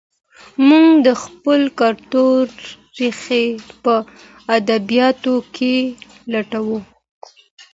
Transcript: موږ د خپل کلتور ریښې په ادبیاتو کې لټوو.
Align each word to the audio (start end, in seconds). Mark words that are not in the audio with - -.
موږ 0.67 0.87
د 1.07 1.09
خپل 1.23 1.61
کلتور 1.79 2.43
ریښې 2.97 3.45
په 3.83 3.95
ادبیاتو 4.57 5.33
کې 5.55 5.75
لټوو. 6.31 6.79